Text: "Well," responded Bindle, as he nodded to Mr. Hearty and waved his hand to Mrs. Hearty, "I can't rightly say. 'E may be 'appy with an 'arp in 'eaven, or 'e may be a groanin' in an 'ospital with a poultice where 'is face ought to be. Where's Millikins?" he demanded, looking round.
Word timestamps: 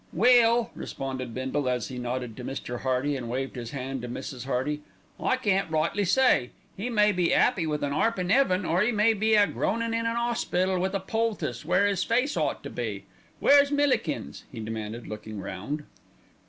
"Well," 0.13 0.71
responded 0.73 1.31
Bindle, 1.35 1.69
as 1.69 1.89
he 1.89 1.99
nodded 1.99 2.35
to 2.37 2.43
Mr. 2.43 2.79
Hearty 2.81 3.15
and 3.15 3.29
waved 3.29 3.55
his 3.55 3.69
hand 3.69 4.01
to 4.01 4.09
Mrs. 4.09 4.47
Hearty, 4.47 4.81
"I 5.19 5.35
can't 5.35 5.69
rightly 5.69 6.05
say. 6.05 6.49
'E 6.79 6.89
may 6.89 7.11
be 7.11 7.31
'appy 7.31 7.67
with 7.67 7.83
an 7.83 7.93
'arp 7.93 8.17
in 8.17 8.31
'eaven, 8.31 8.65
or 8.65 8.81
'e 8.81 8.91
may 8.91 9.13
be 9.13 9.35
a 9.35 9.45
groanin' 9.45 9.93
in 9.93 10.07
an 10.07 10.15
'ospital 10.17 10.79
with 10.79 10.95
a 10.95 10.99
poultice 10.99 11.63
where 11.65 11.85
'is 11.85 12.03
face 12.03 12.35
ought 12.35 12.63
to 12.63 12.71
be. 12.71 13.03
Where's 13.39 13.69
Millikins?" 13.71 14.45
he 14.51 14.59
demanded, 14.59 15.05
looking 15.05 15.39
round. 15.39 15.83